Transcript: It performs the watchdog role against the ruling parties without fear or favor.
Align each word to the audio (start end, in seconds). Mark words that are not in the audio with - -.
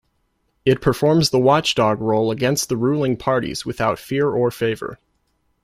It 0.65 0.81
performs 0.81 1.29
the 1.29 1.37
watchdog 1.37 2.01
role 2.01 2.31
against 2.31 2.69
the 2.69 2.75
ruling 2.75 3.15
parties 3.17 3.67
without 3.67 3.99
fear 3.99 4.31
or 4.31 4.49
favor. 4.49 4.97